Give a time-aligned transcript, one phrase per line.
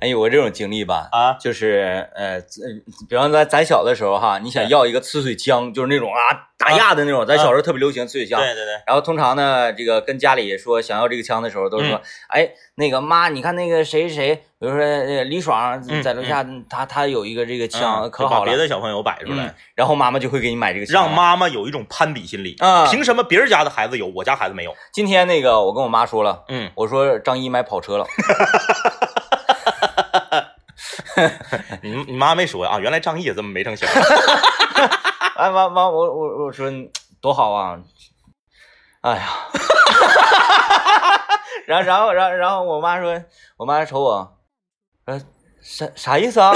[0.00, 1.08] 哎，有过这种经历吧？
[1.12, 2.40] 啊，就是呃，
[3.08, 8.40] 比方说咱小的时候哈，你想要一个呲水枪，就是那种啊打压的那种，咱小时候特别流行呲水枪。
[8.40, 18.40] 对对对，然后通常呢，这个跟家里说想要这个枪的时候，都是说，哎，那个妈，你看那个谁谁，比如说呃李爽在楼下，他他有一个这个枪，可好了。
[18.40, 22.86] 把别的小朋友摆出来，然后妈妈就会给你买这个，让妈妈有一种攀比心理啊！
[22.90, 24.74] 凭什么别人家的孩子有，我家孩子没有？
[24.92, 28.06] 今天那个我跟我妈说了，嗯，我说张一买跑车了。
[31.82, 32.64] 你你妈没说？
[32.66, 33.88] 啊，原来张毅也这么没正形。
[35.36, 36.70] 哎，妈妈，我我我说
[37.20, 37.78] 多好啊！
[39.02, 39.28] 哎呀，
[41.66, 43.22] 然后然后然后然后我妈说，
[43.56, 44.38] 我妈瞅我，
[45.06, 45.20] 呃
[45.62, 46.52] 啥啥意思啊？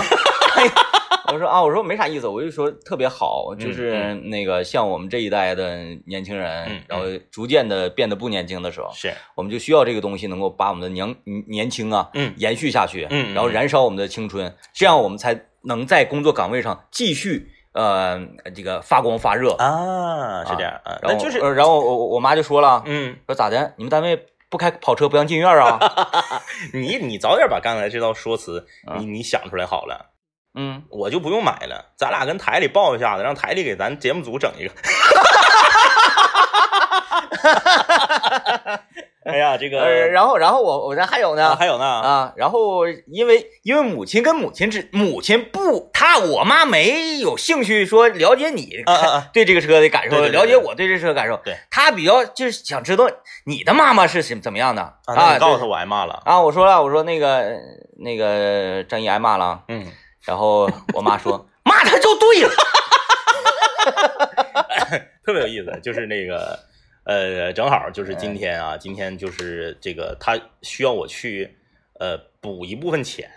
[1.32, 11.14] 我说啊，我说没啥意思，我就说特别好，就是那个像我们这一代的年轻人，然后逐渐的变得不年轻的时候，是，我们就需要这个东西能够把我们的年
[11.48, 18.20] 年轻啊，嗯，延续下去，嗯，然后燃烧我们的青春，这样我们才能在工作岗位上继续呃
[18.54, 23.74] 这个发光发热啊，是这样，然后就是，然后我我妈就说了，嗯，说咋的？
[23.76, 25.78] 你们单位不开跑车不让进院啊？
[26.74, 28.66] 你你早点把刚才这道说辞
[28.98, 30.10] 你你想出来好了。
[30.54, 34.72] 嗯，我就不用买了，咱俩跟台里报一下子，让台里给咱节目组整一个。
[39.22, 48.82] 哎呀，这个，然后，然后我我这还有呢，还有呢啊，然后因为因为母亲跟母亲之母亲不，她我妈没有兴趣说了解你
[49.32, 53.08] 对这个车的感受，了解我对这车感受，对，她比较就是想知道
[53.44, 55.34] 你的妈妈是怎怎么样的啊？
[55.34, 56.40] 你告诉他我挨骂了啊？
[56.40, 57.56] 我说了，我说那个
[57.98, 59.86] 那个张毅挨骂了，嗯。
[60.24, 62.50] 然后我妈说 骂他就对了，
[65.24, 65.78] 特别有意思。
[65.82, 66.58] 就是那个
[67.04, 71.56] 呃，正好就是今天啊，今天就是这个他需要我去
[71.98, 73.30] 呃补一部分钱。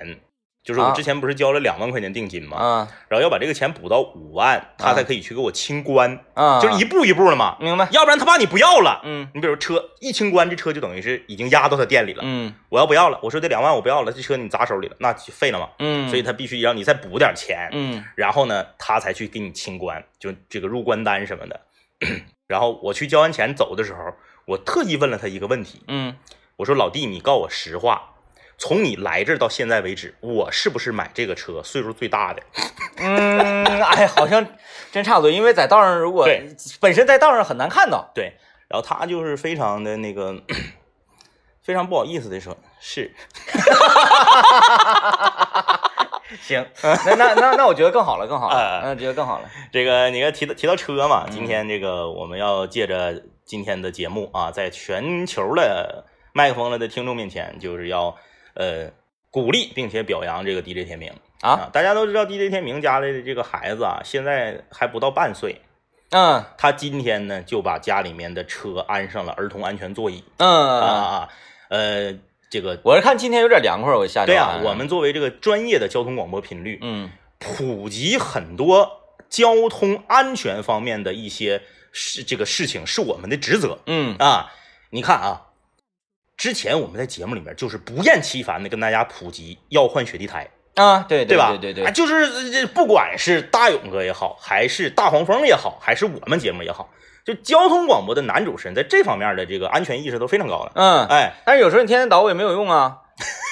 [0.63, 7.85] 就是我之前不是交了两万块钱定金吗，啊，然后要把这个钱补到五万，他才可以去给我清关，啊，就是一步一步的嘛，明白？
[7.91, 13.19] 要不然他怕你不要了，嗯，你比如车一清关，这车就等于是已经压到他店里了，嗯，我要不要了？
[13.21, 21.59] 我说这两万我不要了，这车你砸手里了，那就废了嘛，嗯，所以他必须让你再补点钱，嗯，然后呢，他才去给你清关，就这个入关单什么的，
[22.47, 23.99] 然后我去交完钱走的时候，
[24.45, 26.15] 我特意问了他一个问题，嗯，
[26.55, 28.12] 我说老弟，你告我实话。
[28.57, 32.41] 从你来这到现在为止，我是不是买这个车岁数最大的？
[32.97, 34.45] 嗯，哎，好像
[34.91, 35.29] 真差不多。
[35.29, 36.27] 因为在道上，如果
[36.79, 38.11] 本身在道上很难看到。
[38.15, 38.33] 对，
[38.69, 40.41] 然后他就是非常的那个，
[41.61, 43.13] 非常不好意思的说：“是。
[46.41, 49.49] ”行，那那那那我觉得更好了，更好了， 嗯，觉得更好了。
[49.71, 58.15] 这个你看提到提到车嘛，今天这个我们要借着今天的节目啊，在全球的麦克风了的听众面前，就是要。
[58.53, 58.91] 呃，
[59.31, 61.69] 鼓励并且表扬这个 DJ 天明啊！
[61.73, 65.59] 大家都知道 DJ 天明家里的这个孩子啊，现在还不到半岁。
[66.11, 70.23] 嗯，他今天呢就把家里面的车安上了儿童安全座椅。
[70.37, 70.47] 嗯
[70.79, 71.29] 啊啊，
[71.69, 72.13] 呃，
[72.51, 77.09] 这个我是看今天有点凉快，我下对啊，我们作为这个专业的交通广播频率，嗯，
[77.39, 83.79] 普及很多交通安全方面的一些事，这个事情是我们的职责。
[83.87, 84.51] 嗯啊，
[84.91, 85.47] 你看啊。
[86.43, 90.45] 之前我们在节目里面就是不厌其烦的跟大家普及要换雪地胎
[90.75, 91.47] 啊，对对吧？
[91.51, 96.89] 对对对，就是这不管是大勇哥也好，还是大黄蜂也好，还是我们节目也好，
[97.23, 100.73] 就交通广播的男主持人在这方面的这个安全意识都非常高的。
[100.75, 102.97] 嗯，哎，但是有时候你天天捣鼓也没有用啊。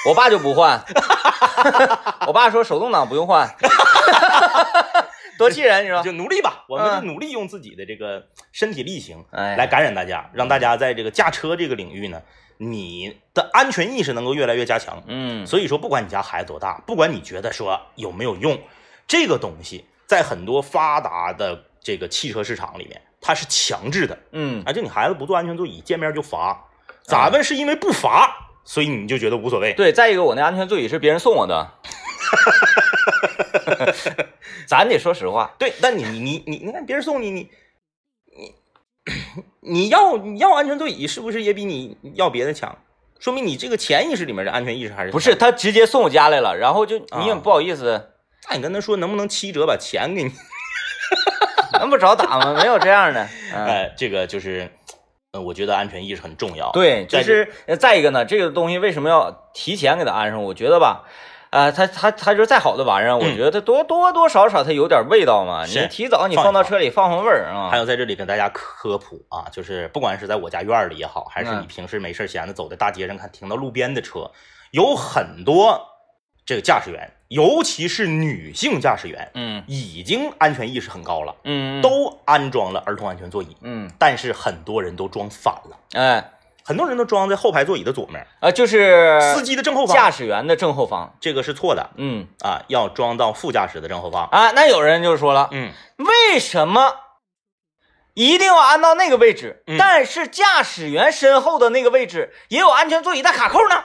[0.06, 0.84] 我爸就不换，
[2.28, 3.48] 我爸说手动挡不用换，
[5.38, 6.02] 多气人，你说？
[6.02, 12.20] 就努力吧，我们就努力用自己的这个身体力行来感染大家，让大家在这个驾车这个领域呢。
[12.64, 18.56] 你的安全意识能够越来越加强，嗯，所以说不管你家孩子多大，不管你觉得说有没有用，
[19.08, 26.64] 这个东西在很多发达的这个汽车市场里面，它是强制的，嗯，啊，就你孩子不坐安全座椅，见面就罚，
[27.02, 28.32] 咱们是因为不罚，
[28.64, 29.72] 所以你就觉得无所谓。
[29.72, 31.68] 对，再一个，我那安全座椅是别人送我的，
[34.68, 37.50] 咱得说实话，对，但你你你你，你看别人送你你。
[39.60, 42.76] 你要你要安全座椅，是不是也比你要别的强？
[43.18, 45.34] 说明你这个潜意识里面的安全意识还是不是？
[45.34, 48.10] 他直接送我家来了，然后就你也不好意思，
[48.50, 50.32] 那你跟他说能不能七折把钱给你？
[51.78, 52.54] 那不找打吗？
[52.60, 53.28] 没有这样的。
[53.54, 54.70] 哎，这个就是，
[55.32, 56.70] 呃，我觉得安全意识很重要。
[56.72, 60.42] 对，就是再一个呢，这个东西为什么要提前给他安上？
[60.42, 61.04] 我觉得吧。
[61.52, 65.66] 啊，它它它就是再好的玩意儿，我觉得它多多多少少它有点味道嘛。
[65.66, 67.68] 你提早你放到车里放放味儿啊。
[67.70, 74.30] 还有在这里跟大家科普啊，就是不管是在我家院里也好，还是你平时没事闲的走在大街上看停到路边的车，
[74.70, 75.78] 有很多
[76.46, 86.30] 这个驾驶员，尤其是女性驾驶员，嗯已经安全意识很高了，嗯，都安装了儿童安全座椅，嗯，但是很多人都装反了，哎
[86.64, 91.90] 很多人都装在后排座椅的左面，啊，就是司机的正后方，驾驶员的正后方，这个是错的。
[91.96, 92.26] 嗯。
[92.40, 94.26] 啊，要装到副驾驶的正后方。
[94.30, 96.94] 啊，那有人就说了，嗯，为什么
[98.14, 99.76] 一定要安到那个位置，嗯。
[99.78, 103.84] 但是驾驶员身后的那个位置也有安全座椅带卡扣呢？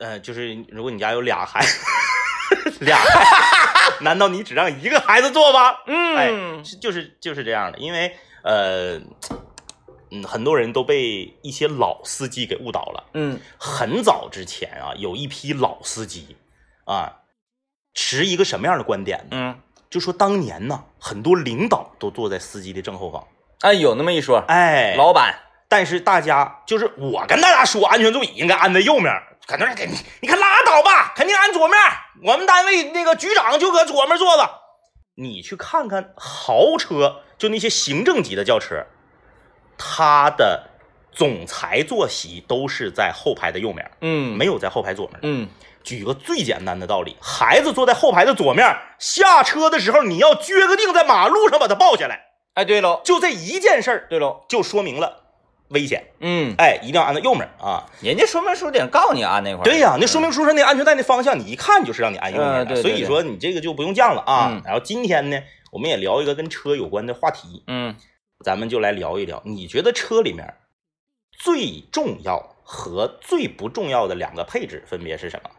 [0.00, 5.76] 呃，就是如果你家有俩孩子， 俩孩子， 难道你只让一个孩子坐吗？
[5.86, 6.16] 嗯。
[6.16, 9.00] 哎，是就是就是这样的，因为呃，
[10.10, 13.04] 嗯，很多人都被一些老司机给误导了。
[13.14, 16.36] 嗯很早之前啊，有一批老司机
[16.84, 17.22] 啊，
[17.94, 19.30] 持一个什么样的观点呢？
[19.32, 19.60] 嗯，
[19.90, 23.26] 就说当年呢，很多领导都坐在司机的正后方。
[23.60, 25.34] 哎，有那么一说，哎，老板，
[25.68, 29.12] 但是大家就是我跟大家说，安全座椅应该安在右面，
[29.46, 31.78] 可能是给你，你看拉倒吧，肯定安左面。
[32.22, 34.62] 我们单位那个局长就搁左面坐着。
[35.18, 38.86] 你去看看豪车，就那些行政级的轿车，
[39.78, 40.62] 他的
[41.12, 45.18] 总裁坐席都是在后排的右面，嗯，没有在后排左面。
[45.22, 45.48] 嗯。
[45.84, 52.22] 举个最简单的道理，孩子坐在后排的左面，下车的时候你要撅个腚在马路上把他抱下来，
[52.54, 55.22] 哎，对喽，就这一件事儿对喽，就说明了
[55.68, 56.06] 危险。
[56.18, 57.86] 嗯，哎，一定要安到右面啊！
[58.02, 64.48] 人家说明书顶告诉你安那块儿，对呀，那说明书上那安全带那方向，你一看就是让你安右面的，嗯对对所以说你这个就不用犟了啊。
[64.50, 64.62] 嗯。
[64.64, 65.40] 然后今天呢，
[65.70, 67.94] 我们也聊一个跟车有关的话题，嗯，
[68.44, 70.54] 咱们就来聊一聊，你觉得车里面
[71.32, 75.50] 最重要和最不重要的两个配置分别是什么？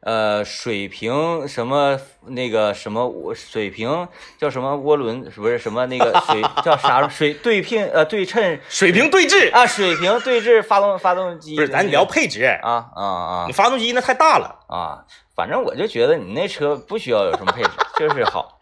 [0.00, 1.96] 呃，水平什么
[2.26, 14.58] 那个什么我水平叫什么涡轮不是什么那个 水叫啥水对拼呃对称水平对置，啊水平对置发动发动机不是咱聊配置，啊啊啊你发动机那太大了。
[14.66, 18.58] 啊，反正我就觉得你那车不需要有什么配置，就是好。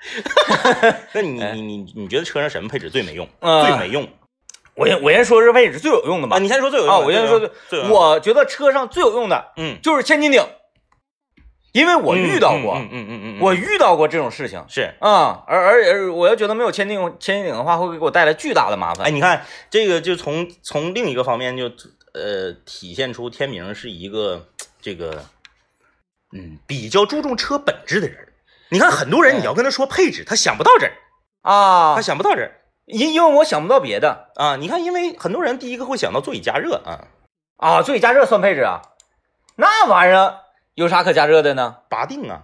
[1.12, 3.28] 那你你你你觉得车上什么配置最没用？
[3.40, 4.08] 呃最没用
[4.76, 6.38] 我先我先说是配置最有用的吧啊？
[6.38, 7.38] 你先说最有用啊，的我先说
[7.68, 10.42] 最有用的我觉得车上最有用的嗯，就是千斤顶，
[11.72, 14.64] 因为我遇到过，嗯嗯嗯嗯嗯，我遇到过这种事情。
[14.68, 14.94] 是。
[15.00, 19.06] 啊、而而而我要觉得没有千斤千斤顶的话，会给我带来巨大的麻烦。
[19.06, 21.64] 哎，你看这个，就从从另一个方面就
[22.14, 24.46] 呃体现出天明是一个
[24.80, 25.24] 这个
[26.32, 28.28] 嗯比较注重车本质的人。
[28.70, 30.92] 你看很多人，你要跟他说配置，他想不到这儿，
[31.42, 32.52] 啊他，想不到这儿
[32.86, 34.56] 因因为我想不到别的啊。
[34.56, 37.08] 你看，因为很多人第一个会想到座椅加热啊，
[37.56, 38.80] 啊，座椅加热算配置啊？
[39.56, 40.34] 那玩意儿
[40.74, 41.78] 有啥可加热的呢？
[41.88, 42.42] 拔定啊，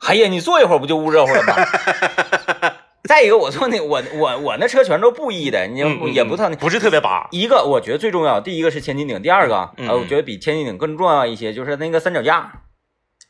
[0.00, 1.54] 哎呀，你坐一会儿不就捂热乎了吗？
[3.08, 5.78] 再一个，我坐那我我我那车全都布艺的，你
[6.12, 6.56] 也不套那。
[6.56, 7.26] 不是特别拔。
[7.30, 12.52] 一个我觉得最重要，第一个是千斤顶，第二个，嗯呃，我觉得比千斤顶更重要一些，就是那个三脚架，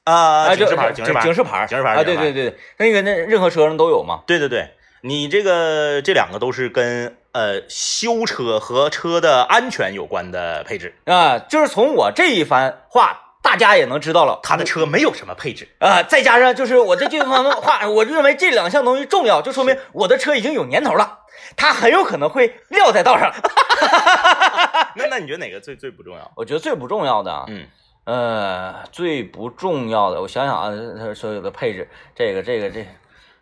[0.08, 4.20] 啊，警示牌，警示牌，警示牌，警示牌啊，对对对对，那个那任何车上都有嘛。
[4.26, 4.70] 对对对，
[5.02, 10.94] 你这个这两个都是跟呃修车和车的安全有关的配置。
[11.04, 21.18] 啊，就是从我这一番话，大家也能知道了，他的车没有什么配置，啊，再加上就是我这句方的话，我认为这两项东西重要，就说明我的车已经有年头了，
[21.56, 23.32] 它很有可能会撂在道上。
[24.96, 26.32] 那那你觉得哪个最最不重要？
[26.34, 27.66] 我觉得最不重要的啊，嗯，
[28.08, 32.86] 呃，最不重要的，我想想啊，它所有的配置，这个这个这，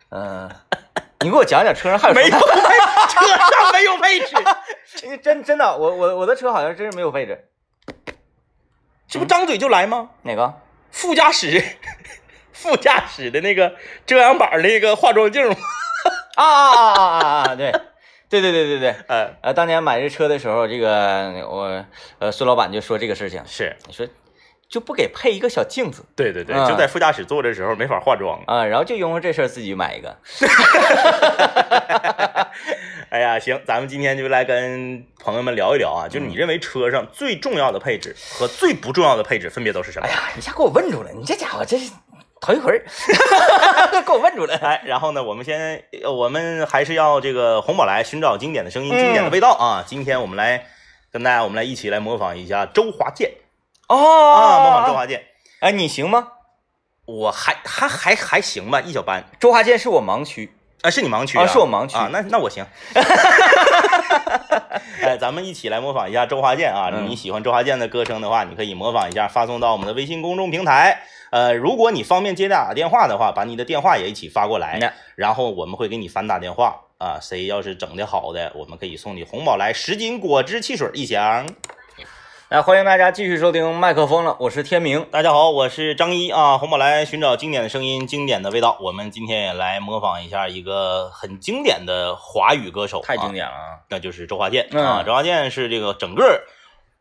[0.09, 0.51] 嗯、
[1.21, 2.41] 你给我讲讲车上还有没有什么？
[2.45, 4.35] 配，车上没有配置，
[5.23, 7.47] 真真的，我我我的车好像真是没有配置。
[9.07, 10.09] 这不张嘴就来吗？
[10.23, 10.53] 哪个？
[10.91, 11.63] 副驾驶，
[12.51, 13.73] 副驾驶的那个
[14.05, 15.55] 遮阳板儿那个化妆镜吗，
[16.35, 17.55] 啊啊啊啊啊啊！
[17.55, 17.71] 对，
[18.29, 18.95] 对对对对对。
[19.07, 21.85] 呃，呃，当年买这车的时候，这个我
[22.19, 24.05] 呃孙老板就说这个事情，是你说
[24.69, 28.39] 就不给配一个小镜子对对对，嗯就在副驾驶坐的时候没法化妆。
[28.47, 30.17] 啊，然后就因为这事儿自己买一个。
[33.09, 40.11] 哎呀，行，咱们今天就来跟朋友们聊一聊啊，就是你认为车上最重要的配置和最不重要的配置分别都是什么哎？
[40.11, 41.89] 呀，一下给我问住了，你这家伙这是
[42.41, 42.83] 头一回儿
[44.05, 44.55] 给我问住了。
[44.61, 49.83] 哎，然后呢，我们先，呃我们还是要这个红宝来寻找经典的声音、嗯经典的味道啊。
[49.87, 50.65] 今天我们来
[51.11, 53.31] 跟大家，我们来一起来模仿一下周华健
[53.87, 54.93] 哦啊，模仿周。
[54.93, 55.23] 华健。
[55.59, 56.29] 哎，你行吗？
[57.05, 60.53] 我还还还还行吧，一小班周华健是我盲区。
[60.81, 62.63] 啊，是你盲区啊是我盲区啊，那那我行。
[65.01, 66.91] 哎，咱们一起来模仿一下周华健啊！
[66.93, 71.01] 嗯你喜欢周华健的歌声的话，你可以模仿一下，发送到我们的微信公众平台。
[71.31, 77.19] 呃，如果你方便接打电话的话，把你的电话也一起发过来那，然后我们会给你反打电话啊。
[77.21, 81.47] 谁要是整的好的，我们可以送你红宝来十斤果汁汽水一箱。
[82.49, 85.05] 来，欢迎大家继续收听麦克风了，我是天明。
[85.11, 88.77] 大家好，我是张一啊，红宝来寻找经典的声音，经典的味道。
[88.79, 93.79] 我们今天也来模仿一下一个很经典的华语歌手，太经啊，典了啊！
[93.89, 95.03] 那就是周华健嗯啊。
[95.03, 96.41] 周华健是这个整个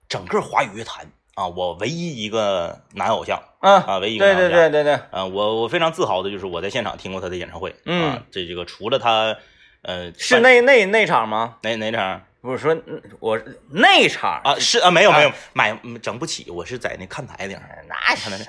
[0.09, 4.73] 整个华语乐坛啊，我唯一一个男偶像啊，啊，唯一一个对对男偶像。
[4.73, 9.37] 对对对，啊，我我非常自豪的就是我在现场听过他的演唱会，嗯啊，这这个除了他，
[9.83, 11.59] 呃，是那那那场吗？
[11.63, 13.39] 哪哪场不是说嗯我
[13.71, 14.55] 那场啊？
[14.59, 18.47] 是啊，没有没有买嗯整不起，我是在那看台顶上，那是看台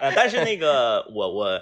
[0.00, 1.60] 呃，但是那个我我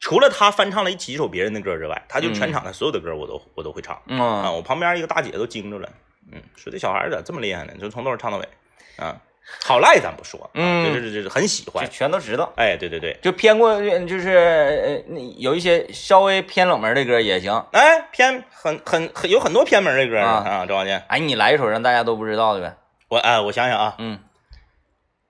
[0.00, 4.02] 除了他翻唱了几首别人的歌之外，他就全场的所有的歌我都我都会唱啊，
[4.46, 5.88] 嗯，我旁边一个大姐都惊着了，
[6.32, 7.72] 嗯，说这小孩咋这么厉害呢？
[7.80, 8.48] 就从头唱到尾，
[8.96, 9.16] 啊，
[9.64, 12.52] 好赖咱不说，啊嗯就是就是很喜这欢，全都知道。
[12.56, 13.76] 哎，对对对，就偏过，
[14.06, 17.52] 就是呃，那有一些稍微偏冷门的歌也行。
[17.72, 22.76] 哎，偏很很很有很多偏门的歌啊啊，周华健，哎，你来一首让大家都不知道的呗。
[23.08, 24.18] 我哎，我想想啊，嗯，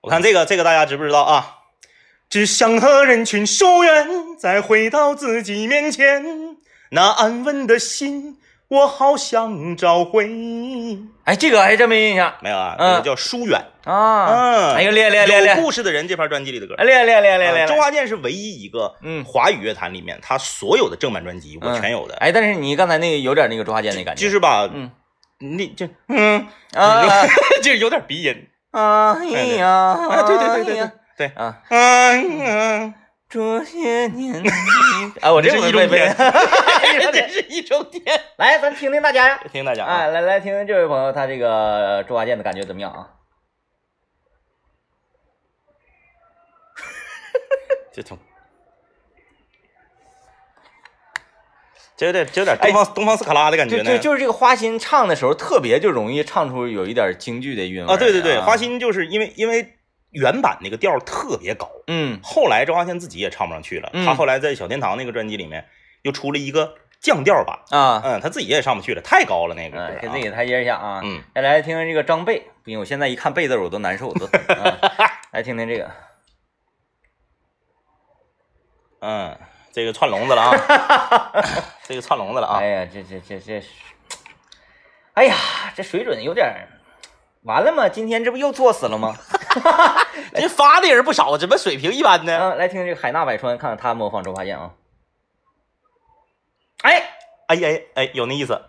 [0.01, 1.55] 我看这个这个大家知不知道啊？
[2.29, 4.07] 只想和人群疏远，
[4.37, 6.57] 再回到自己面前，
[6.91, 8.37] 那安稳的心，
[8.69, 10.29] 我好想找回。
[11.23, 13.59] 哎，这个还真没印象没有啊，嗯这个叫疏远。
[13.83, 14.25] 啊。
[14.27, 16.75] 嗯，哎呦，练练练有练，故事的人这盘专辑里的歌。
[16.77, 17.65] 哎练练练练练。
[17.65, 24.23] 啊周华健是唯一一个，嗯华语乐坛里面他所有的正版专辑我全有的，哎，但是你刚才那个有点那个周华健那感觉。
[24.23, 24.91] 就是吧，嗯
[25.39, 27.25] 那这嗯，啊
[27.63, 28.47] 就是有点鼻音。
[28.71, 29.25] 啊哎
[29.57, 31.57] 呀啊，对对对对对对，啊！
[31.69, 32.93] 嗯嗯，
[33.29, 34.49] 这些年你，
[35.21, 38.03] 啊，我这这是一种种天， 这这是一种天。
[38.37, 39.39] 来，咱听听大家呀。
[39.51, 43.07] 听大家啊，哎，来来听听这位朋友他这个周华健的感觉怎么样啊？
[47.93, 48.17] 这挺，
[51.97, 53.83] 这有点这有点东方东方斯卡拉的感觉呢。
[53.83, 59.75] 就就就是这个花心唱的时候，特别就容易唱出有一点京剧的韵味啊，对对对，啊花，心就是因为因为
[60.11, 65.67] 原版那个调儿特别高，嗯后来周华健自己也唱不上去了，嗯他后来在小天堂那个专辑里面
[66.01, 71.01] 又出了一个降调版，啊，嗯，他自己也上不去了，太高了那个给自己台阶下啊。
[71.03, 74.25] 嗯，再来听听这个张贝，不行，我现在一看贝字我都难受，我都。
[74.53, 74.79] 啊
[75.31, 75.91] 来听听这个，
[79.01, 79.37] 嗯，
[79.71, 81.31] 这个串笼子了啊，
[81.87, 83.63] 这个串笼子了啊哎，呀，这这这这，
[85.13, 85.35] 哎呀，
[85.75, 86.67] 这水准有点
[87.43, 87.87] 完了吗？
[87.87, 89.15] 今天这不又作死了吗？
[90.35, 92.37] 这发的人不少，怎么水平一般呢？
[92.37, 94.71] 啊，来听这个海纳百川，看看他模仿周华健啊。
[96.81, 97.09] 哎，
[97.47, 98.61] 哎哎哎，有那意思。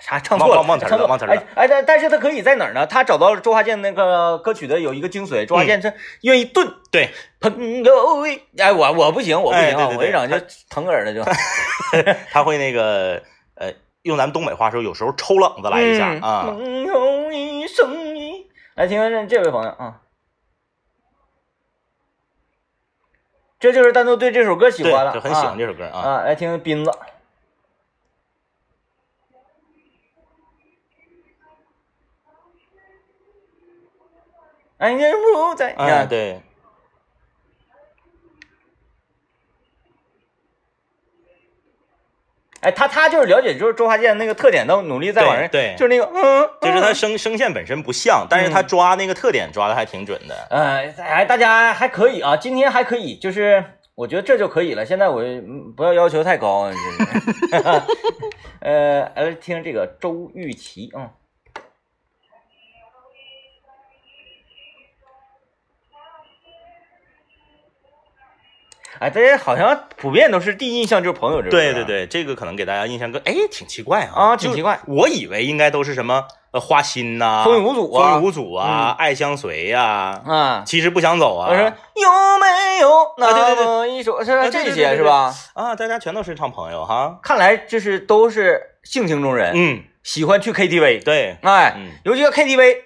[0.00, 0.56] 啥唱错了？
[0.56, 2.86] 忘忘词了忘词了哎哎，但但是他可以在哪儿呢？
[2.86, 5.92] 他找到了周华健那个歌曲的有一个精髓，周华嗯健是
[6.22, 6.74] 愿意顿。
[6.90, 7.94] 对，朋友，
[8.58, 11.22] 哎，我我不行，我不行啊，哎对对对我一整就疼耳了就。
[12.32, 13.22] 他会那个
[13.54, 16.42] 呃，用咱们东北话说，有时候抽冷子来一下嗯啊。
[16.46, 20.00] 朋友一生一，来听听这位朋友啊，
[23.58, 26.00] 这就是单独对这首歌喜，欢了，就很喜欢啊这首歌啊。
[26.00, 26.22] 啊。
[26.22, 26.90] 来听听斌子。
[34.80, 36.40] 爱人不在，你哎，对，
[42.62, 50.34] 哎，他他就是了解，就是周华健那个特点，都努力在往上，就是那个，嗯，就是他嗯声声线本身不像，但是他抓那个特点抓的还挺准的。
[50.48, 53.62] 呃，哎，大家还可以啊，今天还可以，就是
[53.94, 54.86] 我觉得这就可以了。
[54.86, 57.82] 现在我嗯不要要求太高，啊就是，
[58.60, 61.10] 呃，来听这个周玉琪，嗯。
[69.00, 80.62] 哎，大家好像普遍都是第一印象就是朋友这个歌啊对对对，这个可能给大家印象更哎挺奇怪啊啊挺奇怪我以为应该都是什么呃花心呐、风雨无阻啊风雨无阻啊，爱相随呀、啊。
[80.66, 81.48] 其实不想走啊。
[81.50, 82.10] 我说有
[82.42, 85.32] 没有啊对对对那么一首是这些是吧？
[85.54, 87.18] 啊，大家全都是唱朋友哈。
[87.22, 91.02] 看来就是都是性情中人，嗯，喜欢去 KTV。
[91.02, 92.76] 对，哎，嗯尤其是 KTV，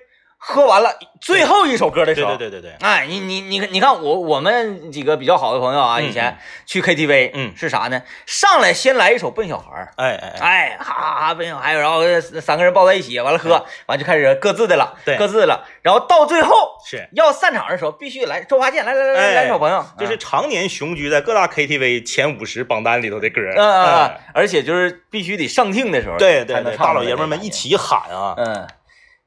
[0.46, 6.36] 喝完了最后一首歌的时候，对对对对，哎，你你你你看我我们几个比较好的朋友啊，嗯以前
[6.66, 7.54] 去 KTV，嗯。
[7.56, 8.02] 是啥呢？
[8.26, 9.70] 上来先来一首《笨小孩》。
[9.96, 15.16] 哎哎哎，哎，哈哈哈，笨小孩，然后三个人抱在一起，完了喝，完就开始各自的了，嗯对。
[15.16, 16.54] 各自的了，然后到最后
[16.86, 17.08] 是。
[17.12, 24.10] 要散场的时候，必须来周华健，来来来来小朋友，就是常年雄居在各大 KTV 前五十榜单里头的歌，嗯。
[24.34, 28.66] 而且就是必须得上听的时候，对对对，大老爷们们一，起喊啊，嗯，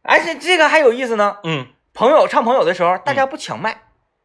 [0.07, 1.37] 哎，这这个还有意思呢。
[1.43, 3.81] 嗯朋友唱朋友的时候，大家不抢麦，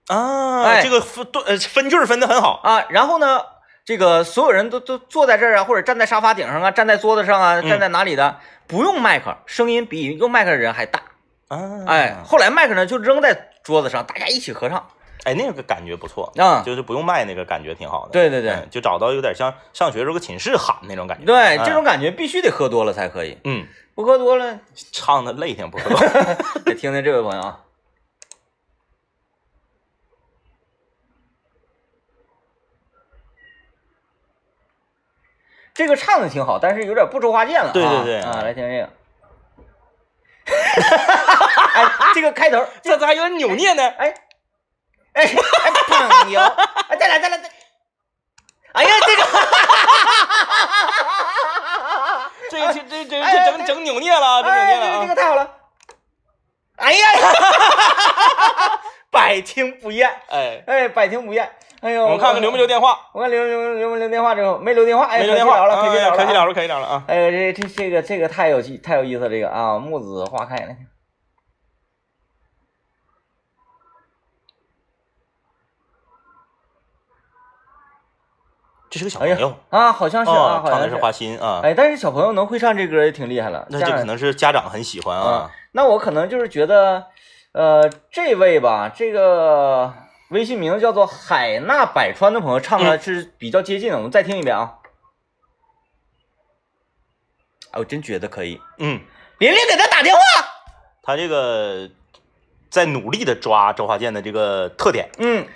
[0.07, 2.61] 啊，哎这个分对呃分句儿分的很好。
[2.63, 2.85] 啊。
[2.91, 3.41] 然后呢，
[3.85, 8.37] 这个所有人都都坐在这儿啊，或者站在沙发顶上啊，站在桌子上啊，嗯站在哪里的，
[8.67, 11.01] 不用麦克，声音比用麦克的人还大。
[11.49, 11.59] 啊，
[11.89, 14.87] 哎，后来麦克呢就扔在桌子上，大家一起合唱
[15.25, 16.63] 哎，那个感觉不错，啊。
[16.65, 18.13] 就是不用麦那个感觉挺好的。
[18.13, 21.25] 对对对嗯就找到有点像上学时候搁寝室喊那种感觉。
[21.25, 24.59] 对，哎这种感觉必须得喝多了才可以，嗯，不喝多了，
[24.91, 25.91] 唱的累挺不错。
[26.65, 27.61] 得听听这位朋友啊。
[35.75, 37.73] 这个唱的挺好，但是有点不周华健了、啊。
[37.73, 38.91] 对对对啊，来听这个。
[41.75, 43.89] 哎，这个开头，这咋还有点扭捏呢。
[43.89, 44.13] 哎，
[45.13, 46.41] 哎，哎，朋友，
[46.89, 47.51] 哎，再来，再来，再来。
[48.73, 49.23] 哎呀，这个，
[52.51, 55.15] 这这这这哎这整整扭捏了，整扭哎，捏了啊这个这个！
[55.15, 55.51] 太好了。
[56.77, 57.07] 哎呀，
[59.13, 61.51] 百听不厌，哎，哎，百听不厌。
[61.83, 62.99] 哎呦，我们看看留没留电话？
[63.13, 66.55] 我看留留留没留电话之后没留电话，哎，没留电话可惜了，可惜了，哎可惜了，了。
[66.55, 67.03] 可惜了啊！
[67.09, 70.77] 哎呦，这这这个这个太有意太有意思了，这个啊，木子花开来
[78.93, 81.63] 这是个小朋友，啊，好像是啊，哦，好像唱的是花心啊。
[81.65, 83.67] 哎，但是小朋友能会唱这歌也挺厉害了。
[83.71, 85.51] 那这可能是家长很喜欢啊。
[85.73, 87.07] 那我可能就是觉得，
[87.53, 89.95] 呃，这位吧，这个
[90.29, 94.75] 微信名字叫做海纳百川的朋友唱的是比较接近的，我们再听一遍啊。
[97.71, 98.61] 哎，我真觉得可以。
[98.77, 99.01] 嗯，
[99.39, 100.21] 玲玲给他打电话。
[101.03, 101.89] 他这个
[102.69, 105.47] 在努力的抓周华健的这个特点，嗯，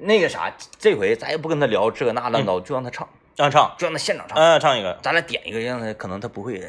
[0.00, 4.38] 那个啥，这回咱也不跟他聊这个那乱糟，就让他唱，让唱，就让他现场唱。
[4.38, 4.98] 嗯，唱一个。
[5.02, 6.60] 咱俩点一个，让他可能他不会，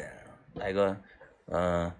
[0.54, 0.96] 来个，
[1.46, 1.92] 嗯、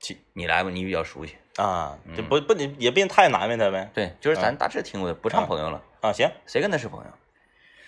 [0.00, 1.36] 其你来吧，你比较熟悉。
[1.56, 3.88] 啊，就不不你也别太难为他呗。
[3.94, 7.10] 对，就是咱大致听过的，不唱朋友了，啊，行，谁跟他是朋友？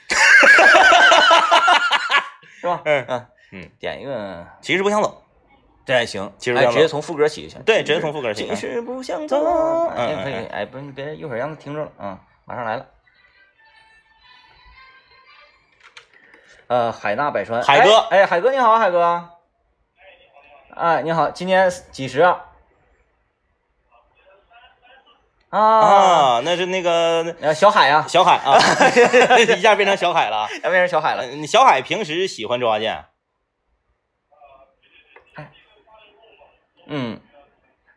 [2.61, 2.81] 是吧？
[2.85, 5.23] 嗯嗯嗯，点一个，其实不想走。
[5.87, 6.31] 这还行。
[6.37, 7.63] 其实直接从副歌起就行。
[7.63, 9.89] 对直接从副歌起其实不想走走。
[9.95, 12.87] 嗯哎，可以嗯，哎，不，你别一会儿让他听着了，嗯，马上来了。
[16.67, 19.31] 呃，海纳百川，海哥哎，哎海哥你好，海哥。
[20.75, 22.45] 哎，你好，今年几十啊？
[25.51, 28.59] 啊，啊，那是那个呃，小海啊，小海啊，
[29.39, 31.23] 一下变成小海了变成小海了。
[31.23, 33.05] 呃你小海平时喜欢周华健？
[36.87, 37.21] 嗯，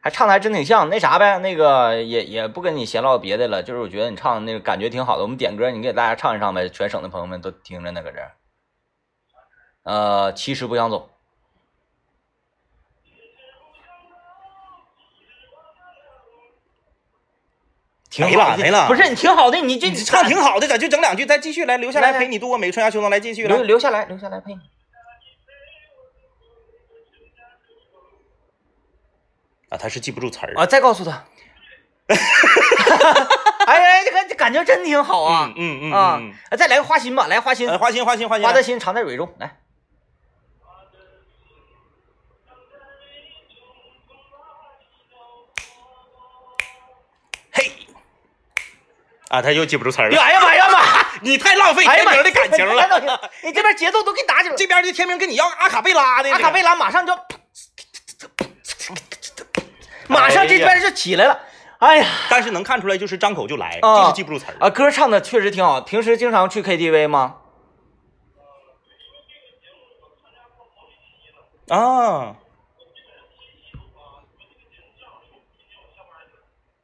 [0.02, 8.32] 还唱的还真挺像，那啥呗，那个也也不跟你闲唠别的了，就是我觉得你唱的那个感觉挺好的，我们点歌，你给大家唱一唱呗，全省的朋友们都听着呢，搁这儿。
[9.84, 11.10] 呃，其实不想走，
[18.10, 23.48] 挺没了没了不是你挺好的，你这你唱挺好的，咋就整两句，再继续来，留下来陪你度过每个春夏秋冬，来继续。
[23.48, 24.62] 留下来，留下来陪你。
[29.70, 31.24] 啊，他是记不住词儿啊，再告诉他。
[33.68, 35.80] 哎呀，这个这感觉真挺好啊嗯！
[35.82, 39.58] 嗯嗯啊再来个花心吧，来花心呃，，花心花心花心，花的心藏在蕊中，来。
[47.52, 47.72] 嘿，
[49.30, 50.20] 啊，他又记不住词儿了。
[50.20, 50.80] 哎呀妈呀妈！
[51.22, 52.88] 你太浪费天明的感情了。
[52.88, 53.30] 了！
[53.44, 57.14] 你这边节奏都给你打起来了， 这边的天明跟你要阿卡贝拉的，阿卡贝拉马上就，
[60.10, 61.40] 马上这边就起来了。
[61.80, 64.56] 哎呀，但是能看出来就是张口就来，啊就是记不住词儿。
[64.60, 65.80] 啊，歌唱的确实挺好。
[65.80, 67.38] 平时经常去 KTV 吗？
[71.70, 72.36] 啊，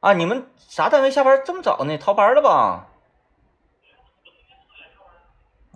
[0.00, 1.98] 啊，你们啥单位下班这么早呢？
[1.98, 2.86] 逃班了吧？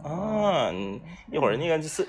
[0.03, 2.09] 啊，嗯一会儿那个私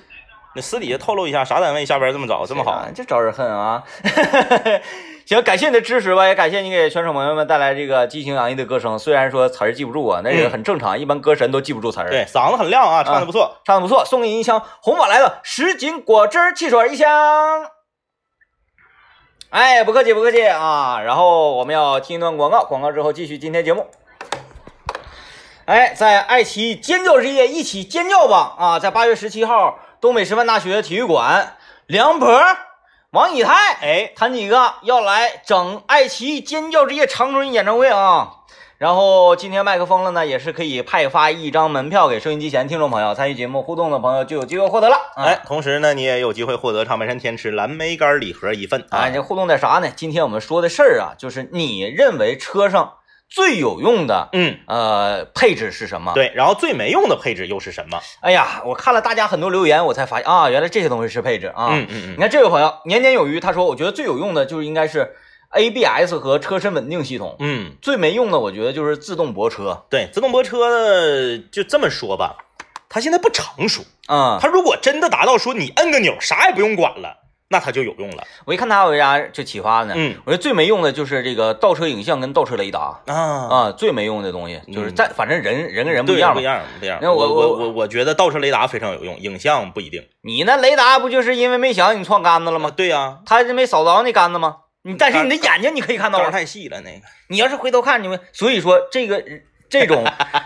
[0.54, 3.04] 那私底下透露一下，啥单位下班这么早，这么好就？
[3.04, 3.84] 招人恨啊！
[5.24, 8.98] 行，感谢你的支持吧，也感谢你给选手朋友们带来这个激情洋溢的歌声。
[8.98, 12.10] 虽然说词儿记不住啊，那是很正常，一般歌神都记不住词儿。
[12.10, 13.58] 对，嗓子很亮啊，唱的不错。
[13.64, 17.08] 唱的不错，送给你一箱红宝来的什锦果汁汽水一箱。
[19.50, 21.00] 哎，不客气不客气啊！
[21.04, 23.86] 然后我们要听一段广告，广告之后继续今天节目。
[25.66, 28.54] 哎，在爱奇艺尖叫之夜一起尖叫吧！
[28.58, 31.56] 啊，在八月十七号，东北师范大学体育馆，
[31.86, 32.42] 梁博、
[33.12, 38.36] 王以太，哎，他几个要来整爱奇艺尖叫之夜长春演唱会啊！
[38.78, 44.96] 然后今天麦克风了呢，也是可以派发一张门票给收音机前听众朋友，参与节目互动的朋友就有机会获得了。
[45.14, 49.10] 啊哎，，同时呢，你也有机会获得长白山天池蓝莓干礼盒一份啊哎，。
[49.10, 49.90] 这互动点啥呢？
[49.94, 52.94] 今天我们说的事儿啊，就是你认为车上
[53.34, 57.98] 最有用的嗯，呃配置是什么？，对，然后最没用的配置又是什么？
[58.20, 61.68] 哎呀，我看了大家很多留言，我才发现啊，原来这些东西是配置啊。
[61.72, 65.14] 嗯嗯嗯，你看这位朋友年年有余，他说我觉得最有用的就是应该是
[65.50, 69.84] ABS 和车身稳定系统，嗯，最没用的我觉得就是自动泊车。
[69.88, 72.36] 对，自动泊车就这么说吧，
[72.88, 73.82] 它现在不成熟。
[74.08, 77.21] 啊，它如果真的达到说你摁个钮啥也不用管了，
[77.52, 78.24] 那它就有用了。
[78.44, 79.94] 我一看它，我为啥就启发呢？
[79.96, 86.34] 嗯我觉得最没用的就是这个倒车影像跟倒车雷达啊，啊，最没用的东西就是在反正人人跟人不一样。
[86.34, 86.98] 不一样，不一样。
[87.02, 90.02] 那我我我我我觉得倒车雷达非常有用，影像不一定。
[90.22, 92.70] 你那雷达不就是因为没响你撞杆子了啊，吗？
[92.74, 94.56] 对呀，他是没扫着那杆子吗？
[94.84, 97.06] 你但是你的眼睛你可以看到太细了，那个。
[97.28, 99.22] 你要是回头看，你们所以说这个
[99.68, 100.04] 这种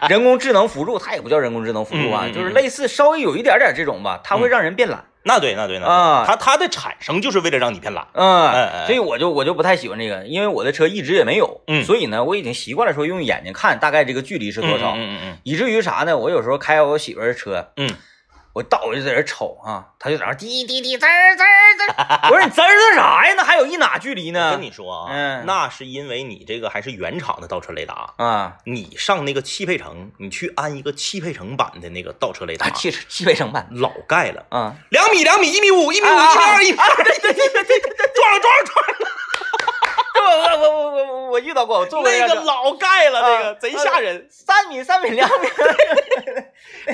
[0.09, 5.05] 人工智能辅助，它也不叫人工智能辅助啊， 嗯嗯嗯就是类似稍微有一点点这种吧，它会让人变懒。
[5.27, 5.93] 那对，那对，那对。
[5.93, 6.25] 啊。
[6.27, 8.07] 它它的产生就是为了让你变懒。
[8.15, 8.87] 嗯，哎哎。
[8.87, 11.85] 所以我就我就不太喜欢这个，因为我的车一直也没有，嗯。
[11.85, 16.17] 所以呢，我已经习惯了说用眼睛看大概这个距离是多少，嗯嗯以至于啥呢？
[16.17, 17.91] 我有时候开我媳妇儿的车，嗯
[18.57, 23.35] 我倒我就在这瞅啊，他就在那滴滴滴滋儿滋儿滋儿， 我说你滋儿滋啥呀？
[23.37, 24.47] 那还有一哪距离呢？
[24.47, 24.51] 我？
[24.57, 28.15] 跟你说啊，嗯那是因为你这个还是原厂的倒车雷达。
[28.17, 39.07] 啊，你上那个汽配城，你去安一个汽配城版的那个倒车雷达，汽汽配城版老盖了，啊，两米两米一米五一米五一啊米二一米二，对对对对对对，撞了撞了撞了，
[40.17, 44.27] 我我我我我我遇到过，我坐过那个老盖了，那个啊贼吓人。
[44.31, 45.49] 三米三米两米，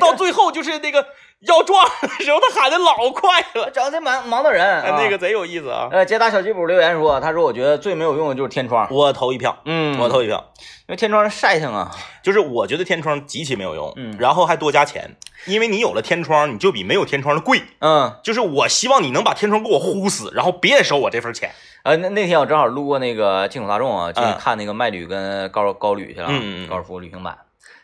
[0.01, 1.07] 到最后就是那个
[1.41, 4.83] 要撞的时候，他喊的老快了，整的忙忙的人。
[4.97, 5.89] 那个贼有意思啊。
[5.91, 10.53] 呃，捷达小吉普留言说，他说我觉得最没有用的就是天窗，我投一票，嗯我投一票。
[10.59, 11.91] 因为天窗晒性啊，
[12.23, 17.63] 就是我觉得天窗极其没有用，嗯然后还多加钱，因为你有了天窗，你就比没有天窗的贵。
[17.79, 21.51] 嗯，就是我希望你能把天窗给我呼死，然后别收我这份钱。
[21.85, 27.39] 呃，那那天我正好路过那个进口大众啊，进去嗯看那个迈旅跟高高旅去了，嗯嗯嗯高尔夫旅行版，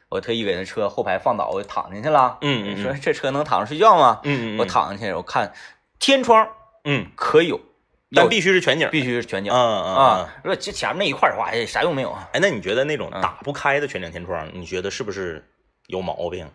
[0.08, 4.20] 我特意给那车后排放倒，我就躺进去了，嗯嗯嗯说这车能躺着睡觉吗？
[4.24, 5.52] 嗯嗯我，躺进去，我看
[5.98, 6.48] 天窗
[6.84, 7.60] 嗯，可以有，
[8.14, 8.88] 但必须是全景。
[8.90, 9.94] 必须是全景嗯嗯嗯。
[9.96, 12.28] 啊，如果这前面那一块的话，哎，啥用没有啊？
[12.32, 15.44] 哎，那你觉得那种嗯打不开的全景天窗，你觉得是不是
[15.88, 16.48] 有毛病？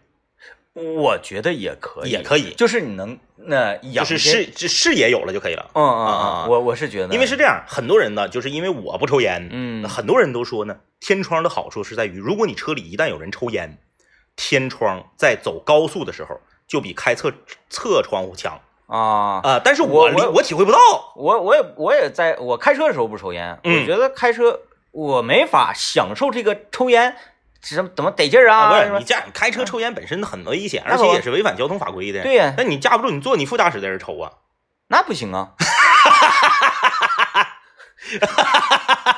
[0.74, 5.70] 我觉得也可以，也可以，就是你能那仰就是视这视野有了就可以了。
[5.74, 13.78] 嗯嗯嗯，我我是觉得，因为是这样，很多人呢，就是因为我不抽烟，嗯很多人都说呢，天窗的好处是在于，如果你车里一旦有人抽烟，
[14.36, 17.32] 天窗在走高速的时候就比开侧
[17.70, 20.80] 侧窗户强啊，啊、但是我我体会不到，
[21.16, 24.60] 我我也我也在我开车的时候不抽烟，嗯我觉得开车
[24.92, 27.16] 我没法享受这个抽烟
[27.64, 29.04] 怎么怎么得劲儿啊，不是你？
[29.06, 32.22] 这样开车抽烟本身很危险，而且也是违反交通法规的。
[32.22, 34.32] 对呀那你架不住你坐你副驾驶在这抽啊。
[34.90, 35.54] 那不行啊，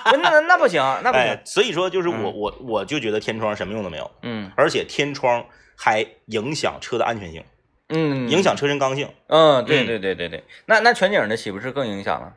[0.05, 5.43] 不那那那不行，那不行哎，，所以说就是我、嗯我我就觉得天窗什么用都没有，嗯而且天窗
[5.75, 7.43] 还影响车的安全性，
[7.89, 9.09] 嗯，影响车身刚性。
[9.27, 12.33] 嗯，对嗯对对对对，那那全景的岂不是更影响了？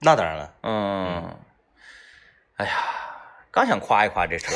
[0.00, 1.34] 那当然了，嗯，
[2.56, 2.72] 哎呀，
[3.50, 4.54] 刚想夸一夸这车。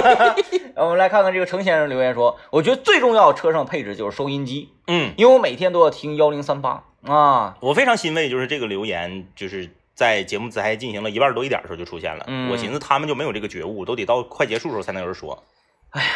[0.76, 7.56] 我们来看看这个程先生留言说，我觉得最重要车上配置就是收音机，嗯，因为我每天都要听幺零三八啊。
[7.60, 12.24] 我非常欣慰，就是这个留言就是在节目才进行了一半多一点的时候就出现了。
[12.28, 15.44] 嗯我寻思他们就没有这个觉悟，都得到快结束的时候才能有人说。
[15.90, 16.08] 哎呀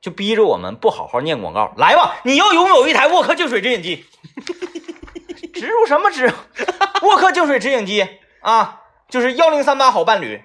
[0.00, 1.72] 就逼着我们不好好念广告。
[1.76, 4.04] 来吧，你要拥有一台沃克净水直饮机，
[5.54, 6.32] 植入什么植入？
[7.02, 8.08] 沃克净水直饮机
[8.40, 10.42] 啊，就是幺零三八好伴侣。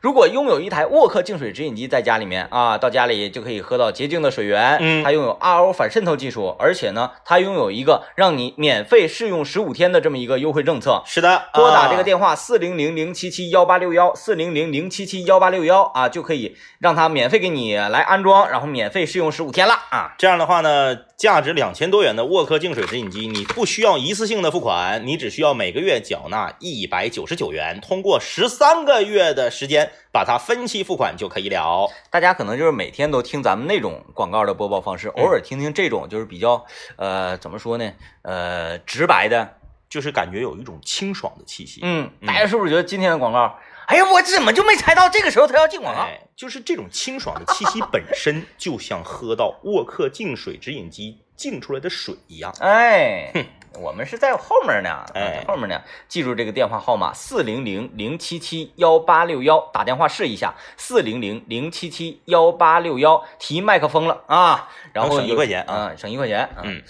[0.00, 4.78] 如果拥有一台沃克净水直饮机在家里面啊，到家里就可以喝到洁净的水源。
[4.80, 11.02] 嗯它拥有 RO 反渗透技术，而且呢，它拥有一个让你免费试用十五天的这么一个优惠政策。
[11.04, 20.14] 是的，拨打这个啊电话四零零零七七幺八六幺四零零零七七幺八六幺啊，就可以让他免费给你来安装，然后免费试用十五天了啊。
[20.18, 31.88] 这样的话呢，价值两千多元的沃克净水直饮机，你不需要一次性的付款，你只需要每个月缴纳一百九十九元，通过十三个月的时间把它分期付款就可以了。
[32.10, 36.64] 大家可能就是每天都听咱们那种广告的播报方式，偶尔听听这种就是比较
[36.96, 39.56] 呃怎么说呢呃直白的，
[39.88, 41.80] 就是感觉有一种清爽的气息。
[41.82, 43.58] 嗯，嗯大家是不是觉得今天的广告？
[43.86, 46.02] 哎呀，我怎么就没猜到这个时候他要进广告？
[46.02, 52.52] 哎，就是这种清爽的气息本身就像喝到沃克净水直饮机净出来的水一样。
[52.60, 53.32] 哎，
[53.74, 55.80] 我们是在后面呢，哎在后面呢。
[56.08, 60.54] 记住这个电话号码：四零零零七七幺八六幺，打电话试一下。
[60.76, 66.48] 四零零零七七幺八六幺，提麦克风了啊，然后省一块钱啊啊，省一块钱。
[66.62, 66.82] 嗯，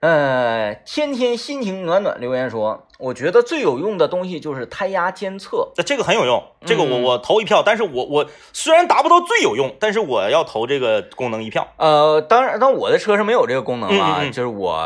[0.00, 5.72] 呃，天天心情暖暖留言说，我觉得最有用的东西就是胎压监测。
[5.76, 11.68] 那这个很有用，这个我嗯我投一票，但是我我虽然达不到最有用，但是我要投这个功能一票。
[11.76, 14.82] 呃，当然，但我的车是没有这个功能啊，嗯嗯嗯就是我，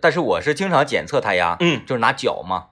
[0.00, 2.66] 但是我是经常检测胎压，嗯就是拿脚嘛，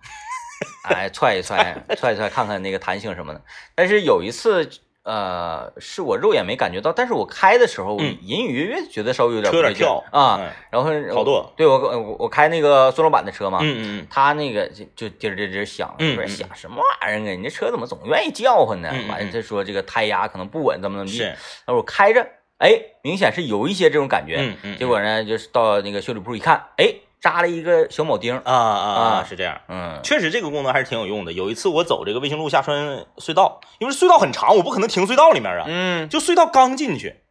[0.84, 3.42] 哎，踹一踹，踹一踹，看看那个弹性什么的。
[3.74, 4.70] 但是有一次，
[5.04, 10.38] 呃，是我肉眼没感觉到，但是我开的时候，嗯隐隐约约觉得稍微有点车有跳啊。
[10.40, 17.36] 嗯然后好多对我我我开那个孙老板的车嘛，嗯嗯他那个就就滴儿滴儿滴儿响，嗯嗯我说响什么玩意儿啊？
[17.36, 18.88] 你这车怎么总愿意叫唤呢？
[19.08, 21.18] 完了，嗯他说这个胎压可能不稳，怎么怎嗯，么地。
[21.18, 21.36] 是，然
[21.66, 22.26] 后我开着，
[22.58, 24.36] 哎，明显是有一些这种感觉。
[24.38, 26.86] 嗯嗯，结果呢，就是到那个修理铺一看，哎，
[27.24, 28.36] 扎了一个小铆钉。
[28.36, 29.58] 啊啊啊啊是这样。
[29.68, 31.32] 嗯确实，这个功能还是挺有用的。
[31.32, 35.64] 有一次我走这个卫星路下穿隧道，因为隧道很长，我不可能停隧道里面啊。
[35.66, 37.22] 嗯就隧道刚进去，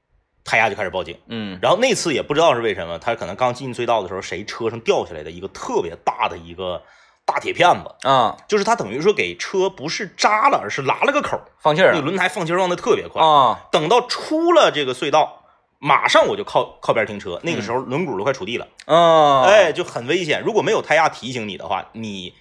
[0.43, 1.19] 胎压就开始报警。
[1.27, 6.81] 嗯然后那次也不知道是为什么，他可能刚进隧道的时候，谁车上掉下来的一个特别大的一个
[7.25, 13.21] 大铁片子，啊，就是他等于说给车不是扎了，而是拉了个口，放气儿了那个轮胎放气儿放的特别快。
[13.23, 13.61] 啊。
[13.71, 15.42] 等到出了这个隧道，
[15.85, 20.41] 马上我就靠靠边停车，那个时候轮毂都快触地了，啊，哎，就很危险。
[20.41, 22.33] 如果没有胎压提醒你的话，你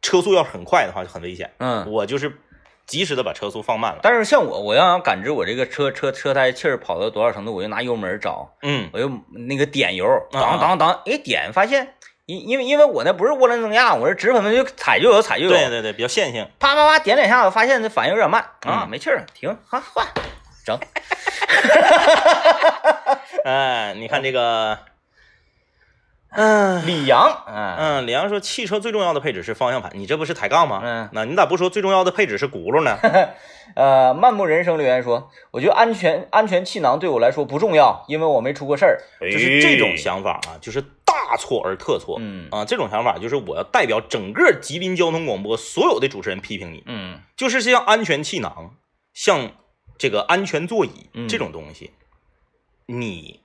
[0.00, 1.52] 车速要很快的话就很危险。
[1.58, 1.86] 嗯。
[1.90, 2.38] 我就是
[2.86, 3.98] 及时的把车速放慢了。
[4.02, 9.10] 但是像我，我要想感知我这个车车车胎气儿跑到多少程度，我就拿油门找，嗯我就
[9.46, 16.48] 那个点油，啊当当当，一点，发现因因为因为我那不是涡轮增压，我是直喷喷就踩就有踩就有，对对对，比较线性。
[16.58, 20.06] 啪啪啪点两下，我发现这反应有点慢啊，嗯没气儿，停，啊换，
[20.64, 20.78] 整，
[23.44, 24.78] 哎，你看这个，
[26.30, 26.86] 嗯。
[26.86, 30.80] 李阳，嗯嗯，李阳说汽车最重要的配置是方向盘，你这不是抬杠吗？
[30.82, 32.98] 嗯，那你咋不说最重要的配置是轱辘呢？
[33.76, 42.16] 呃，漫步人生留言说，我觉得安全安全气囊对我来说不重要，因为我没出过事儿，就是这种想法啊，就是大错而特错。
[42.20, 48.74] 嗯啊，这种想法就是我要代表整个吉林交通广播所有的主持人批评你，嗯就是像安全气囊，
[49.12, 49.50] 像
[49.98, 51.92] 这个安全座椅嗯这种东西，
[52.86, 53.40] 你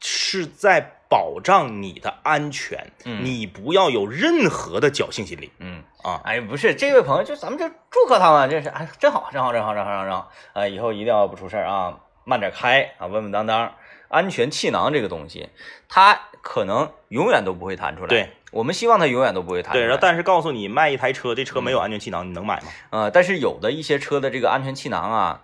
[0.00, 5.82] 是在保障你的安全，嗯你不要有任何的侥幸心理嗯。
[6.02, 6.20] 啊。
[6.24, 13.74] 哎，不是这位朋友，就咱们就祝贺他们，这是哎，真好，真好，真好，真好，真好，啊、以后一定要不出事儿啊，慢点开啊，稳稳当当。
[14.10, 15.50] 安全气囊这个东西，
[15.86, 18.08] 它可能永远都不会弹出来。
[18.08, 19.88] 对，我们希望它永远都不会弹出对，来。
[19.88, 22.68] 然后但是告诉你，卖一台车，这车没有安全气囊，你能买吗？
[22.88, 25.42] 呃，但是有的一些车的这个安全气囊啊，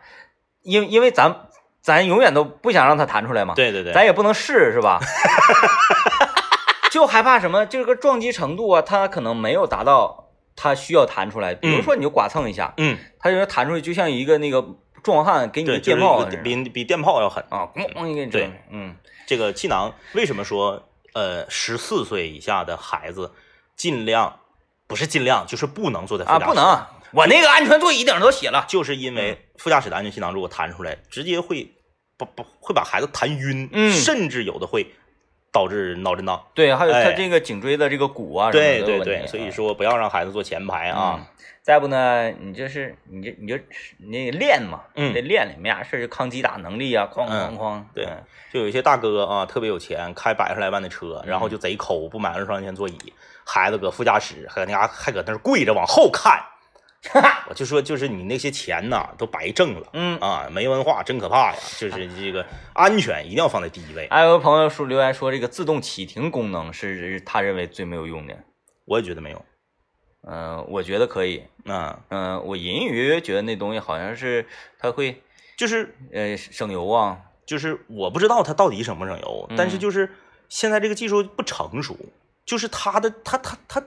[0.64, 1.48] 因为因为咱
[1.80, 4.98] 咱永远都不想让它弹出来嘛，对对对，咱也不能试是吧？
[6.90, 7.66] 就害怕什么？
[7.66, 11.54] 这个撞击程度啊，它可能没有达到它需要弹出来。
[11.54, 14.64] 比如说，你就剐蹭一下，嗯，它就弹出去，就像一个那个
[15.02, 17.44] 壮汉给你，的电炮比比电炮要狠。
[17.50, 18.96] 啊，咣咣一个对，嗯
[19.26, 20.82] 这个气囊为什么说
[21.14, 23.32] 呃十四岁以下的孩子
[23.74, 24.40] 尽量
[24.86, 31.72] 不是尽量就是不能坐在副啊，驾驶不能，我那个安全座椅顶上都写了，就是因为副驾驶的安全气囊如果弹出来，直接会
[32.18, 33.92] 把把会把孩子弹晕，嗯。
[33.92, 34.84] 甚至有的会
[35.52, 36.44] 导致脑震荡。
[36.54, 37.12] 对，还有他哎。
[37.12, 41.28] 这个颈椎的这个骨啊什么对对的都有问题对，所以说不要让孩子坐前排啊。
[41.62, 43.56] 再不呢，你就是你就你就
[43.98, 45.14] 那个练嘛，嗯。
[45.14, 48.22] 得练练，没啥事儿就抗击打能力啊，哐哐嗯哐，对嗯。
[48.52, 51.40] 就有一些大哥啊，特别有钱，开百十来万的车，然嗯。
[51.40, 52.98] 后就贼抠，不买安全座椅，
[53.44, 56.44] 孩子搁副驾驶，还搁那嘎还搁那儿跪着往后看。
[57.48, 59.88] 我就说，就是你那些钱呐，都白挣了。
[59.92, 60.18] 嗯。
[60.20, 61.58] 啊，没文化真可怕呀！
[61.78, 64.08] 就是这个安全一定要放在第一位。
[64.12, 68.36] 还有个朋友说留言说，这个自动启停功能是他认为最没有用的。
[68.86, 69.44] 我也觉得没有。
[70.26, 71.44] 嗯、我觉得可以。
[71.66, 74.46] 嗯，嗯、我隐隐约约觉得那东西好像是
[74.78, 75.22] 它会
[75.56, 77.18] 就是呃省油啊。
[77.46, 80.10] 就是我不知道它到底省不省油，但是嗯就是
[80.48, 81.94] 现在这个技术不成熟，
[82.46, 83.86] 就是它的它它它它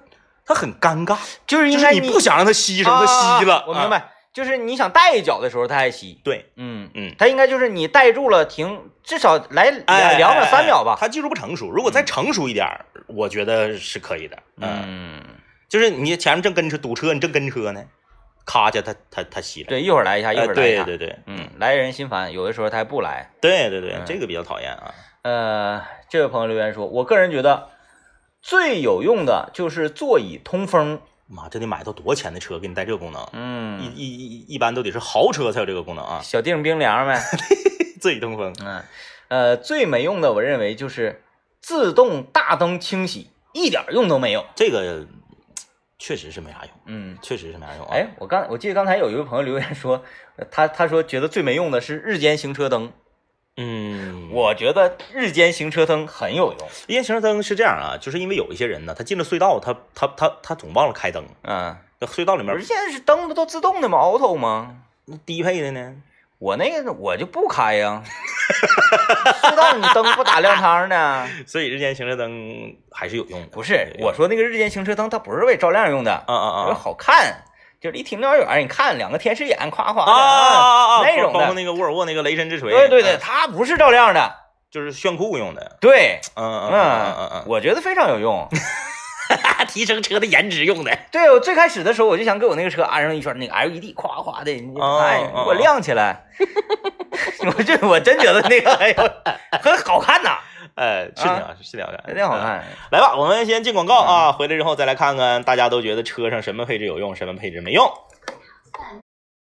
[0.53, 3.57] 很尴尬，就是应该就是你不想让他吸上，它吸了。
[3.57, 3.89] 啊我明啊。
[3.89, 6.19] 白，就是你想带一脚的时候他还吸。
[6.23, 7.15] 对，嗯嗯。
[7.17, 10.97] 他应该就是你带住了停，至少来两，两秒哎三秒吧。
[10.99, 14.37] 他技术不成熟，如果再成熟一点儿，我觉得是可以的。
[14.61, 15.23] 嗯，嗯，
[15.67, 17.83] 就是你前面正跟车堵车，你正跟车呢，
[18.45, 19.67] 咔家它它它吸了。
[19.69, 20.83] 对，一会儿来一下，一会哎，儿来一下。
[20.83, 23.31] 对对对，嗯，来人心烦，有的时候他还不来。
[23.41, 24.93] 对对对嗯，这个比较讨厌啊。
[25.23, 27.67] 呃，这位朋友留言说，我个人觉得
[28.47, 31.01] 最有用的就是座椅通风。
[31.25, 33.27] 妈，这得买到多钱的车给你带这个功能？
[33.33, 36.21] 嗯，一一一般都得是豪车才有这个功能啊。
[36.23, 37.21] 小腚冰凉呗。
[37.99, 38.81] 座椅通风，嗯，
[39.27, 41.23] 呃，最没用的，我认为就是
[41.59, 44.45] 自动大灯清洗，一点用都没有。
[44.55, 45.05] 这个
[45.99, 47.89] 确实是没啥用，嗯，确实是没啥用啊。
[47.91, 50.01] 哎，我刚我记得刚才有一位朋友留言说，
[50.37, 52.93] 呃他他说觉得最没用的是日间行车灯。
[53.57, 56.67] 嗯，我觉得日间行车灯很有用。
[56.87, 64.75] 日间行车灯是这样啊，就是因为有一些人呢，他进了隧道，他他他他总忘了开灯，嗯，那隧道里面不是现在是灯不都自动的吗？auto 吗？
[65.05, 65.95] 那低配的呢？
[66.39, 68.03] 我那个我就不开呀，
[69.41, 71.27] 隧道你灯不打亮堂呢？
[71.47, 73.47] 所以日间行车灯还是有用的。
[73.47, 77.43] 不是，我说那个日间行车灯它不是为照亮用的，啊啊为啊好看，
[77.81, 81.01] 就是一停那玩意儿，你看两个天使眼，夸夸啊的啊啊！
[81.03, 81.39] 那种的。
[81.39, 84.31] 包括那个沃尔沃那个雷神之锤，对对对，嗯，它不是照亮的。
[84.69, 85.77] 就是炫酷用的。
[85.79, 88.47] 对，嗯嗯嗯嗯嗯我觉得非常有用。
[88.51, 88.59] 嗯，
[89.67, 90.97] 提升车的颜值用的。
[91.09, 96.25] 对我最开始的时候，我就想给我那个车安上一圈那个 LED，夸夸的，你哦哎，哦给我亮起来。
[97.45, 99.09] 我这我真觉得那个哎呦
[99.61, 100.37] 很好看呐，
[100.77, 102.39] 哎，是挺好，是挺好看，真的好嗯。
[102.39, 102.63] 看。
[102.91, 107.91] 来吧，我们先进广告啊，回来之后再来看看大家都觉得车上什么配置有用，什么配置没用。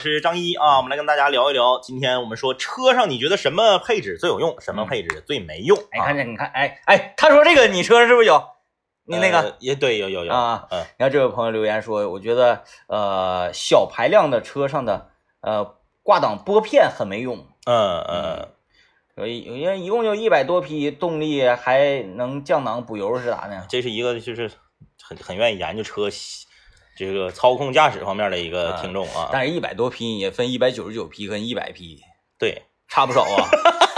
[0.04, 5.78] 是张一啊，我们来跟大家聊一聊，今天我们说车上你觉得什么配置最有用，什么配置最没用？
[5.92, 8.44] 哎，啊看见你看，哎哎，他说这个你车上是不是有？
[9.04, 15.10] 你那个，呃也对，有有有啊，嗯你看这位朋友留言说，我觉得呃小排量的车上的
[15.42, 18.48] 呃挂挡拨片很没用，嗯嗯，
[19.22, 23.64] 有一有人一共就一百多匹，动力还能降档补油是咋的？
[23.70, 24.50] 这是一个就是
[25.00, 26.10] 很很愿意研究车
[26.98, 32.02] 这个操控驾驶方面的一个听众啊，但是一百多匹也分一百九十九匹跟一百匹，
[32.40, 33.48] 对，差不少啊，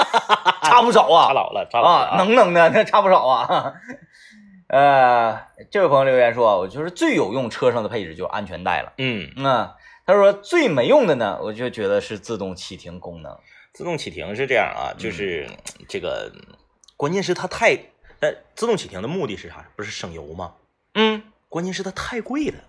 [0.62, 3.74] 差不少啊差啊老了，差老了啊，能能的那差不少啊。
[4.68, 5.40] 呃，
[5.72, 8.92] 这位朋友留言说，我就是最有用车上的配置就是安全带了。
[8.98, 9.70] 嗯，嗯，
[10.06, 13.38] 他说最没用的呢，我就觉得是自动启停功能。
[13.74, 15.50] 自动启停是这样啊，嗯就是
[15.90, 16.32] 这个，
[16.96, 17.76] 关键是它太，
[18.20, 19.68] 呃自动启停的目的是啥？
[19.76, 20.54] 不是省油吗？
[20.94, 22.60] 嗯，关键是它太贵了。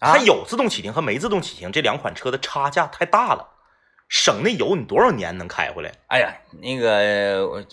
[0.00, 3.48] 啊它有自动启停和没自动启停这两款车的差价太大了，
[4.08, 5.92] 省那油你多少年能开回来？
[6.08, 7.64] 哎呀，那个我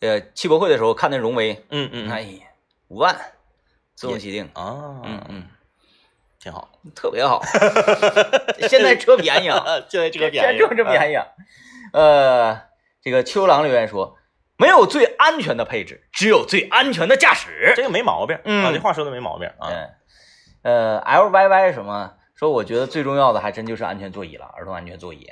[0.00, 2.46] 呃汽博会的时候看那荣威，嗯嗯哎呀，
[2.88, 3.16] 五万
[3.94, 5.48] 自动启停，啊，嗯嗯，
[6.44, 6.70] 挺好。
[6.94, 7.42] 特别好。
[8.68, 11.24] 现在车便宜啊，现在车便宜现在这这便宜啊。
[11.94, 12.60] 呃，
[13.02, 14.18] 这个秋郎留言说，
[14.58, 17.72] 没有最安全的配置，只有最安全的驾驶。
[17.74, 19.70] 这个没毛病嗯啊，这话说的没毛病啊。
[19.70, 19.90] 嗯，
[20.64, 25.26] 呃，L Y Y 什么说，我觉得最重要的还真就是安全座椅了，儿童安全座椅。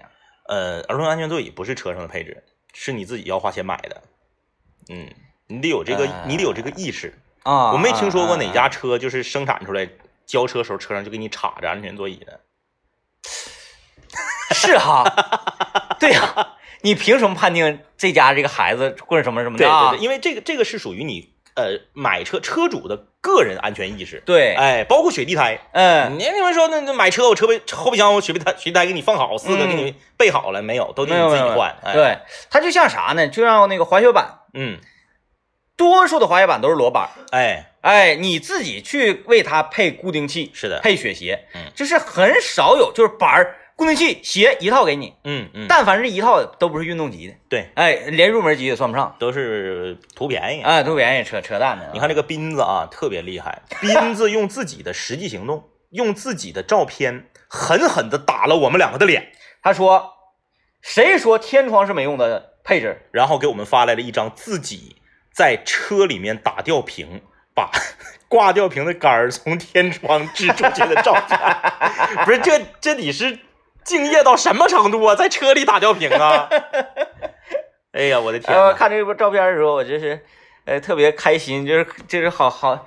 [0.49, 4.03] 呃，儿童安全座椅不是车上的配置，是你自己要花钱买的。
[4.89, 5.07] 嗯，
[5.47, 7.13] 你得有这个，呃你得有这个意识。
[7.43, 9.87] 啊，我没听说过哪家啊车就是生产出来
[10.27, 12.33] 交车时候车上就给你插着安全座椅呢。
[14.55, 15.05] 是哈，
[15.99, 19.91] 对呀、你凭什么判定这家这个孩子或者什么什么的啊？
[19.91, 24.23] 对对对，因为这个这个是属于你呃买车车主的个人安全意识。
[24.27, 30.93] 对，哎，包括雪地胎，嗯，你你们说那那买车我车备后备箱我雪地胎雪地胎给你放好，四个嗯给你备好了没有？
[30.93, 31.75] 都得没有没有你自己换。
[31.83, 32.19] 哎，，对，
[32.51, 33.27] 它就像啥呢？
[33.29, 34.79] 就像那个滑雪板，嗯，
[35.77, 50.63] 多数的滑雪板都是裸板，哎，哎，你自己去为它配固定器，是的，配雪鞋，嗯就是很少有就是板儿、固定器、鞋一套给你，嗯嗯，但凡是一套都不是运动级的，对，哎，连入门级也算不上，都是图便宜。
[50.63, 51.91] 哎，图便宜，扯扯淡的。
[51.93, 53.63] 你看这个斌子啊，特别厉害。
[53.81, 60.13] 斌子用自己的实际行动， 用自己的照片，狠狠的打了我们两个的脸，他说，
[60.81, 63.09] 谁说天窗是没用的配置？
[63.11, 64.97] 然后给我们发来了一张自己
[65.35, 67.23] 在车里面打吊瓶，
[67.55, 67.71] 把
[68.29, 71.39] 挂吊瓶的杆儿从天窗支出去的照片。
[72.25, 73.39] 不是这这你是
[73.85, 75.15] 敬业到什么程度啊？
[75.15, 76.49] 在车里打吊瓶啊？
[77.93, 80.25] 哎呀，我的天呃，看这部照片的时候，我就是，
[80.65, 82.87] 呃，特别开心，就是就是好好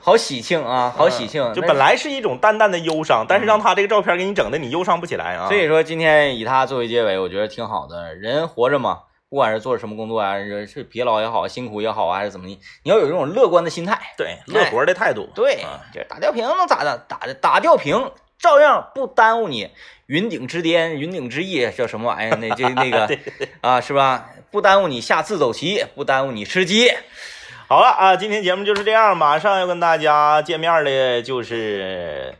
[0.00, 1.44] 好喜庆啊，好喜庆。
[1.48, 5.48] 那就本来是一种淡淡的忧伤，但是让他这个照片给你整的你忧伤不起来啊。
[5.48, 8.14] 所以说今天以他作为结尾，我觉得挺好的。
[8.14, 13.98] 人活着嘛，不管是做什么工作啊，是是疲劳也好，辛苦也好啊，还是怎么的，你要有这种乐观的心态。
[14.16, 16.96] 对乐活的态度，对啊，这打吊瓶能咋的？
[17.08, 19.70] 打的打吊瓶照样不耽误你
[20.06, 22.36] 云顶之巅、云顶之翼，叫什么玩意儿？
[22.36, 23.08] 那这那个
[23.60, 24.30] 啊，是吧？
[24.50, 26.90] 不耽误你下次走棋，不耽误你吃鸡。
[27.68, 32.34] 好了啊，今天节目就是这样，马上要跟大家见面的就是